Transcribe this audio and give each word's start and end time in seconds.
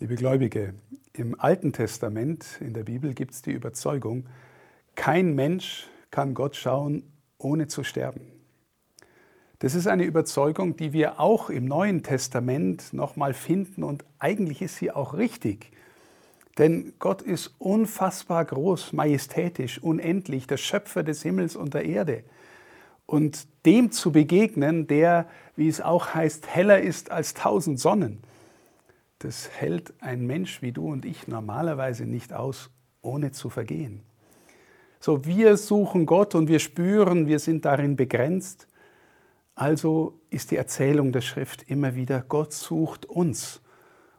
Liebe 0.00 0.16
Gläubige, 0.16 0.74
im 1.12 1.38
Alten 1.38 1.72
Testament 1.72 2.58
in 2.60 2.74
der 2.74 2.82
Bibel 2.82 3.14
gibt 3.14 3.32
es 3.32 3.42
die 3.42 3.52
Überzeugung, 3.52 4.26
kein 4.96 5.36
Mensch 5.36 5.86
kann 6.10 6.34
Gott 6.34 6.56
schauen, 6.56 7.04
ohne 7.38 7.68
zu 7.68 7.84
sterben. 7.84 8.22
Das 9.60 9.76
ist 9.76 9.86
eine 9.86 10.02
Überzeugung, 10.02 10.76
die 10.76 10.92
wir 10.92 11.20
auch 11.20 11.48
im 11.48 11.66
Neuen 11.66 12.02
Testament 12.02 12.92
nochmal 12.92 13.34
finden 13.34 13.84
und 13.84 14.04
eigentlich 14.18 14.62
ist 14.62 14.78
sie 14.78 14.90
auch 14.90 15.14
richtig. 15.14 15.70
Denn 16.58 16.94
Gott 16.98 17.22
ist 17.22 17.54
unfassbar 17.58 18.44
groß, 18.44 18.94
majestätisch, 18.94 19.80
unendlich, 19.80 20.48
der 20.48 20.56
Schöpfer 20.56 21.04
des 21.04 21.22
Himmels 21.22 21.54
und 21.54 21.72
der 21.72 21.84
Erde. 21.84 22.24
Und 23.06 23.46
dem 23.64 23.92
zu 23.92 24.10
begegnen, 24.10 24.88
der, 24.88 25.28
wie 25.54 25.68
es 25.68 25.80
auch 25.80 26.14
heißt, 26.14 26.48
heller 26.48 26.80
ist 26.80 27.12
als 27.12 27.34
tausend 27.34 27.78
Sonnen, 27.78 28.24
das 29.24 29.48
hält 29.50 29.94
ein 30.02 30.26
Mensch 30.26 30.60
wie 30.60 30.72
du 30.72 30.86
und 30.92 31.06
ich 31.06 31.28
normalerweise 31.28 32.04
nicht 32.04 32.34
aus, 32.34 32.68
ohne 33.00 33.32
zu 33.32 33.48
vergehen. 33.48 34.02
So, 35.00 35.24
wir 35.24 35.56
suchen 35.56 36.04
Gott 36.04 36.34
und 36.34 36.46
wir 36.46 36.58
spüren, 36.58 37.26
wir 37.26 37.38
sind 37.38 37.64
darin 37.64 37.96
begrenzt. 37.96 38.68
Also 39.54 40.20
ist 40.28 40.50
die 40.50 40.56
Erzählung 40.56 41.10
der 41.10 41.22
Schrift 41.22 41.62
immer 41.70 41.94
wieder, 41.94 42.20
Gott 42.20 42.52
sucht 42.52 43.06
uns. 43.06 43.62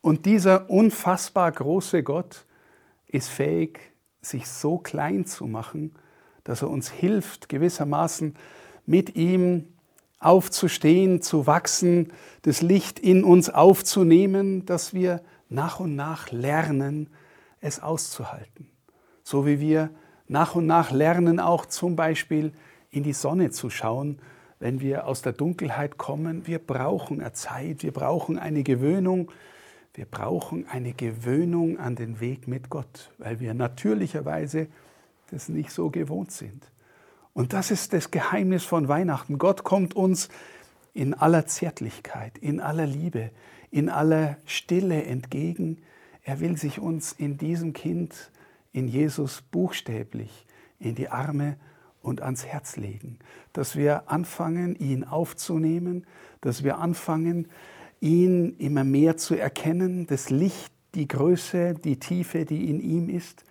Und 0.00 0.26
dieser 0.26 0.68
unfassbar 0.68 1.52
große 1.52 2.02
Gott 2.02 2.44
ist 3.06 3.28
fähig, 3.28 3.92
sich 4.20 4.48
so 4.48 4.78
klein 4.78 5.26
zu 5.26 5.46
machen, 5.46 5.94
dass 6.42 6.62
er 6.62 6.70
uns 6.70 6.90
hilft, 6.90 7.48
gewissermaßen 7.48 8.34
mit 8.84 9.14
ihm 9.14 9.77
aufzustehen, 10.20 11.22
zu 11.22 11.46
wachsen, 11.46 12.12
das 12.42 12.62
Licht 12.62 12.98
in 12.98 13.24
uns 13.24 13.50
aufzunehmen, 13.50 14.66
dass 14.66 14.92
wir 14.94 15.22
nach 15.48 15.80
und 15.80 15.96
nach 15.96 16.30
lernen, 16.30 17.08
es 17.60 17.80
auszuhalten. 17.80 18.68
So 19.22 19.46
wie 19.46 19.60
wir 19.60 19.90
nach 20.26 20.54
und 20.54 20.66
nach 20.66 20.90
lernen, 20.90 21.40
auch 21.40 21.66
zum 21.66 21.96
Beispiel 21.96 22.52
in 22.90 23.02
die 23.02 23.12
Sonne 23.12 23.50
zu 23.50 23.70
schauen, 23.70 24.18
wenn 24.60 24.80
wir 24.80 25.06
aus 25.06 25.22
der 25.22 25.32
Dunkelheit 25.32 25.98
kommen. 25.98 26.46
Wir 26.46 26.58
brauchen 26.58 27.20
eine 27.20 27.32
Zeit, 27.32 27.82
wir 27.82 27.92
brauchen 27.92 28.38
eine 28.38 28.62
Gewöhnung, 28.62 29.30
wir 29.94 30.06
brauchen 30.06 30.66
eine 30.68 30.92
Gewöhnung 30.92 31.78
an 31.78 31.96
den 31.96 32.20
Weg 32.20 32.48
mit 32.48 32.70
Gott, 32.70 33.10
weil 33.18 33.40
wir 33.40 33.54
natürlicherweise 33.54 34.68
das 35.30 35.48
nicht 35.48 35.70
so 35.70 35.90
gewohnt 35.90 36.32
sind. 36.32 36.64
Und 37.32 37.52
das 37.52 37.70
ist 37.70 37.92
das 37.92 38.10
Geheimnis 38.10 38.64
von 38.64 38.88
Weihnachten. 38.88 39.38
Gott 39.38 39.64
kommt 39.64 39.94
uns 39.94 40.28
in 40.94 41.14
aller 41.14 41.46
Zärtlichkeit, 41.46 42.38
in 42.38 42.60
aller 42.60 42.86
Liebe, 42.86 43.30
in 43.70 43.88
aller 43.88 44.36
Stille 44.44 45.04
entgegen. 45.04 45.78
Er 46.22 46.40
will 46.40 46.56
sich 46.56 46.80
uns 46.80 47.12
in 47.12 47.38
diesem 47.38 47.72
Kind, 47.72 48.30
in 48.72 48.88
Jesus 48.88 49.42
buchstäblich 49.42 50.46
in 50.78 50.94
die 50.94 51.08
Arme 51.08 51.56
und 52.02 52.22
ans 52.22 52.46
Herz 52.46 52.76
legen, 52.76 53.18
dass 53.52 53.76
wir 53.76 54.10
anfangen, 54.10 54.76
ihn 54.76 55.04
aufzunehmen, 55.04 56.06
dass 56.40 56.62
wir 56.62 56.78
anfangen, 56.78 57.48
ihn 58.00 58.56
immer 58.58 58.84
mehr 58.84 59.16
zu 59.16 59.34
erkennen, 59.34 60.06
das 60.06 60.30
Licht, 60.30 60.72
die 60.94 61.08
Größe, 61.08 61.74
die 61.74 61.98
Tiefe, 61.98 62.44
die 62.44 62.70
in 62.70 62.80
ihm 62.80 63.08
ist 63.08 63.44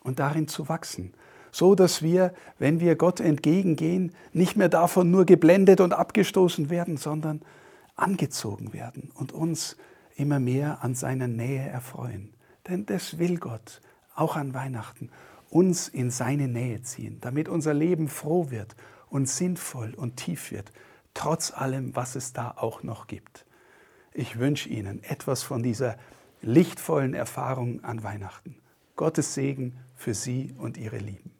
und 0.00 0.18
darin 0.18 0.48
zu 0.48 0.68
wachsen 0.68 1.12
so 1.52 1.74
dass 1.74 2.02
wir, 2.02 2.32
wenn 2.58 2.80
wir 2.80 2.96
Gott 2.96 3.20
entgegengehen, 3.20 4.12
nicht 4.32 4.56
mehr 4.56 4.70
davon 4.70 5.10
nur 5.10 5.26
geblendet 5.26 5.80
und 5.80 5.92
abgestoßen 5.92 6.70
werden, 6.70 6.96
sondern 6.96 7.42
angezogen 7.94 8.72
werden 8.72 9.12
und 9.14 9.32
uns 9.32 9.76
immer 10.16 10.40
mehr 10.40 10.82
an 10.82 10.94
seiner 10.94 11.28
Nähe 11.28 11.68
erfreuen. 11.68 12.32
Denn 12.68 12.86
das 12.86 13.18
will 13.18 13.38
Gott, 13.38 13.80
auch 14.14 14.36
an 14.36 14.54
Weihnachten, 14.54 15.10
uns 15.50 15.88
in 15.88 16.10
seine 16.10 16.48
Nähe 16.48 16.82
ziehen, 16.82 17.18
damit 17.20 17.48
unser 17.48 17.74
Leben 17.74 18.08
froh 18.08 18.50
wird 18.50 18.74
und 19.10 19.28
sinnvoll 19.28 19.94
und 19.94 20.16
tief 20.16 20.50
wird, 20.50 20.72
trotz 21.12 21.52
allem, 21.52 21.94
was 21.94 22.16
es 22.16 22.32
da 22.32 22.54
auch 22.56 22.82
noch 22.82 23.06
gibt. 23.06 23.44
Ich 24.14 24.38
wünsche 24.38 24.70
Ihnen 24.70 25.02
etwas 25.02 25.42
von 25.42 25.62
dieser 25.62 25.96
lichtvollen 26.40 27.12
Erfahrung 27.12 27.84
an 27.84 28.02
Weihnachten. 28.02 28.56
Gottes 28.96 29.34
Segen 29.34 29.78
für 29.94 30.14
Sie 30.14 30.54
und 30.58 30.76
Ihre 30.76 30.98
Lieben. 30.98 31.30